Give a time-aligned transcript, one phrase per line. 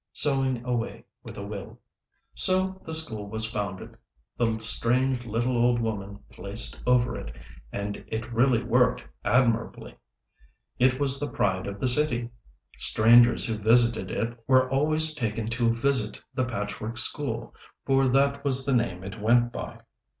[0.13, 1.77] sewing away with a will.
[1.77, 3.97] [Illustration: THE PATCHWORK WOMAN.] So the school was founded,
[4.35, 7.35] the strange little old woman placed over it,
[7.71, 9.99] and it really worked admirably.
[10.79, 12.31] It was the pride of the city.
[12.79, 17.53] Strangers who visited it were always taken to visit the Patchwork School,
[17.85, 19.81] for that was the name it went by.